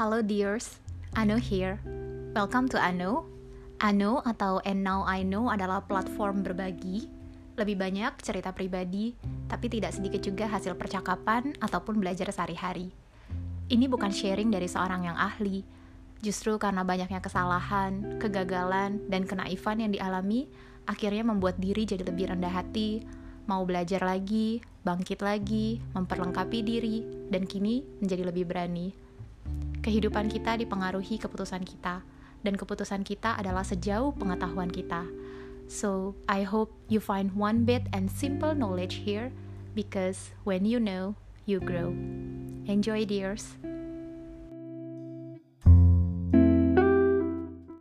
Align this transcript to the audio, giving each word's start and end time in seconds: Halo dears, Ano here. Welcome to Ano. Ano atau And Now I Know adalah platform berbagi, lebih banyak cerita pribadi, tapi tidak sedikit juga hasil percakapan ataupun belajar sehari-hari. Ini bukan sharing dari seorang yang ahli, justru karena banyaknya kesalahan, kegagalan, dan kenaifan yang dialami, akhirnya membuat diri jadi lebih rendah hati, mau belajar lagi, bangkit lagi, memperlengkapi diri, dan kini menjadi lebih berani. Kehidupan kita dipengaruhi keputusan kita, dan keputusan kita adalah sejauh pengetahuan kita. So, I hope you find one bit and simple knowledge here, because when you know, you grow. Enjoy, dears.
Halo 0.00 0.24
dears, 0.24 0.80
Ano 1.12 1.36
here. 1.36 1.76
Welcome 2.32 2.72
to 2.72 2.80
Ano. 2.80 3.28
Ano 3.84 4.24
atau 4.24 4.56
And 4.64 4.80
Now 4.80 5.04
I 5.04 5.20
Know 5.20 5.52
adalah 5.52 5.84
platform 5.84 6.40
berbagi, 6.40 7.04
lebih 7.60 7.76
banyak 7.76 8.16
cerita 8.24 8.48
pribadi, 8.56 9.12
tapi 9.44 9.68
tidak 9.68 9.92
sedikit 9.92 10.24
juga 10.24 10.48
hasil 10.48 10.72
percakapan 10.80 11.52
ataupun 11.60 12.00
belajar 12.00 12.32
sehari-hari. 12.32 12.96
Ini 13.68 13.92
bukan 13.92 14.08
sharing 14.08 14.48
dari 14.48 14.72
seorang 14.72 15.04
yang 15.04 15.20
ahli, 15.20 15.68
justru 16.24 16.56
karena 16.56 16.80
banyaknya 16.80 17.20
kesalahan, 17.20 18.16
kegagalan, 18.16 19.04
dan 19.12 19.28
kenaifan 19.28 19.84
yang 19.84 19.92
dialami, 19.92 20.48
akhirnya 20.88 21.28
membuat 21.28 21.60
diri 21.60 21.84
jadi 21.84 22.08
lebih 22.08 22.32
rendah 22.32 22.56
hati, 22.56 23.04
mau 23.44 23.68
belajar 23.68 24.00
lagi, 24.00 24.64
bangkit 24.80 25.20
lagi, 25.20 25.76
memperlengkapi 25.92 26.58
diri, 26.64 27.04
dan 27.28 27.44
kini 27.44 27.84
menjadi 28.00 28.32
lebih 28.32 28.48
berani. 28.48 29.09
Kehidupan 29.80 30.28
kita 30.28 30.60
dipengaruhi 30.60 31.16
keputusan 31.16 31.64
kita, 31.64 32.04
dan 32.44 32.54
keputusan 32.56 33.00
kita 33.00 33.36
adalah 33.40 33.64
sejauh 33.64 34.12
pengetahuan 34.12 34.68
kita. 34.68 35.08
So, 35.72 36.18
I 36.28 36.44
hope 36.44 36.74
you 36.92 37.00
find 37.00 37.32
one 37.32 37.64
bit 37.64 37.88
and 37.96 38.12
simple 38.12 38.52
knowledge 38.52 39.06
here, 39.08 39.32
because 39.72 40.36
when 40.44 40.68
you 40.68 40.82
know, 40.82 41.16
you 41.48 41.64
grow. 41.64 41.96
Enjoy, 42.68 43.08
dears. 43.08 43.56